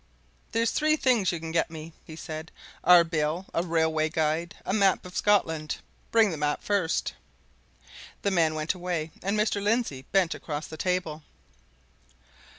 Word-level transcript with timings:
"There's 0.51 0.71
three 0.71 0.95
things 0.95 1.31
you 1.31 1.39
can 1.39 1.51
get 1.51 1.69
me," 1.69 1.93
he 2.03 2.15
said. 2.15 2.51
"Our 2.83 3.03
bill 3.03 3.45
a 3.53 3.61
railway 3.61 4.09
guide 4.09 4.55
a 4.65 4.73
map 4.73 5.05
of 5.05 5.15
Scotland. 5.15 5.77
Bring 6.09 6.31
the 6.31 6.37
map 6.37 6.63
first." 6.63 7.13
The 8.23 8.31
man 8.31 8.55
went 8.55 8.73
away, 8.73 9.11
and 9.21 9.37
Mr. 9.39 9.61
Lindsey 9.61 10.01
bent 10.11 10.33
across 10.33 10.65
the 10.65 10.75
table. 10.75 11.21